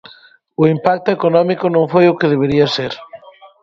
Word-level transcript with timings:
O 0.61 0.63
impacto 0.75 1.09
económico 1.17 1.65
non 1.75 1.85
foi 1.93 2.05
o 2.07 2.17
que 2.19 2.31
debería 2.33 2.67
ser. 2.75 2.93